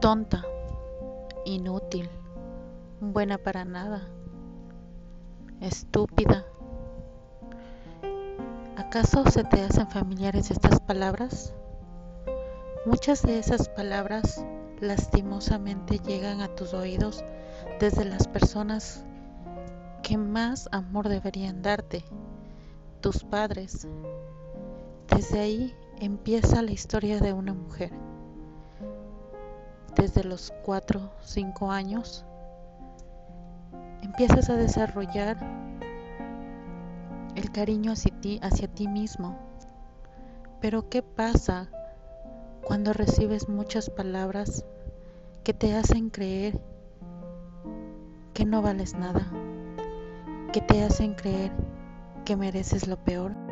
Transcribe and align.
tonta, 0.00 0.44
inútil, 1.44 2.08
buena 3.00 3.38
para 3.38 3.64
nada, 3.64 4.08
estúpida. 5.60 6.44
¿Acaso 8.76 9.24
se 9.30 9.42
te 9.44 9.62
hacen 9.62 9.88
familiares 9.88 10.50
estas 10.50 10.80
palabras? 10.80 11.54
Muchas 12.84 13.22
de 13.22 13.38
esas 13.38 13.68
palabras 13.70 14.44
lastimosamente 14.80 15.98
llegan 15.98 16.42
a 16.42 16.48
tus 16.48 16.74
oídos 16.74 17.24
desde 17.80 18.04
las 18.04 18.28
personas 18.28 19.02
que 20.02 20.18
más 20.18 20.68
amor 20.72 21.08
deberían 21.08 21.62
darte, 21.62 22.04
tus 23.00 23.24
padres. 23.24 23.88
Desde 25.08 25.40
ahí 25.40 25.74
empieza 25.98 26.60
la 26.60 26.72
historia 26.72 27.18
de 27.18 27.32
una 27.32 27.54
mujer 27.54 27.92
desde 30.06 30.22
los 30.22 30.52
4, 30.62 31.00
5 31.20 31.72
años, 31.72 32.24
empiezas 34.02 34.48
a 34.50 34.54
desarrollar 34.54 35.36
el 37.34 37.50
cariño 37.50 37.90
hacia 37.90 38.14
ti, 38.20 38.38
hacia 38.40 38.68
ti 38.68 38.86
mismo. 38.86 39.36
Pero 40.60 40.88
¿qué 40.88 41.02
pasa 41.02 41.68
cuando 42.62 42.92
recibes 42.92 43.48
muchas 43.48 43.90
palabras 43.90 44.64
que 45.42 45.52
te 45.52 45.74
hacen 45.74 46.08
creer 46.10 46.60
que 48.32 48.44
no 48.44 48.62
vales 48.62 48.94
nada? 48.94 49.26
Que 50.52 50.60
te 50.60 50.84
hacen 50.84 51.14
creer 51.14 51.50
que 52.24 52.36
mereces 52.36 52.86
lo 52.86 52.96
peor. 52.96 53.45